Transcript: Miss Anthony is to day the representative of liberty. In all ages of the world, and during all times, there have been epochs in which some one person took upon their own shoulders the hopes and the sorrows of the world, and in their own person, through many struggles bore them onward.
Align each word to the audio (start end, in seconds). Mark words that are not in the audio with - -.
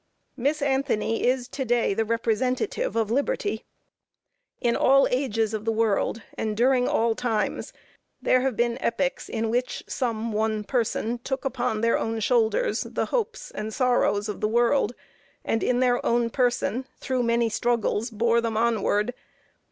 Miss 0.35 0.63
Anthony 0.63 1.23
is 1.27 1.47
to 1.49 1.63
day 1.63 1.93
the 1.93 2.03
representative 2.03 2.95
of 2.95 3.11
liberty. 3.11 3.65
In 4.59 4.75
all 4.75 5.07
ages 5.11 5.53
of 5.53 5.63
the 5.63 5.71
world, 5.71 6.23
and 6.35 6.57
during 6.57 6.87
all 6.87 7.13
times, 7.13 7.71
there 8.19 8.41
have 8.41 8.57
been 8.57 8.81
epochs 8.81 9.29
in 9.29 9.51
which 9.51 9.83
some 9.85 10.31
one 10.33 10.63
person 10.63 11.19
took 11.19 11.45
upon 11.45 11.81
their 11.81 11.99
own 11.99 12.19
shoulders 12.19 12.81
the 12.81 13.05
hopes 13.13 13.51
and 13.51 13.67
the 13.67 13.73
sorrows 13.73 14.27
of 14.27 14.41
the 14.41 14.47
world, 14.47 14.93
and 15.45 15.61
in 15.61 15.81
their 15.81 16.03
own 16.03 16.31
person, 16.31 16.87
through 16.97 17.21
many 17.21 17.47
struggles 17.47 18.09
bore 18.09 18.41
them 18.41 18.57
onward. 18.57 19.13